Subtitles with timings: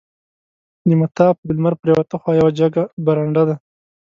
[0.87, 3.55] د مطاف د لمر پریواته خوا یوه جګه برنډه ده.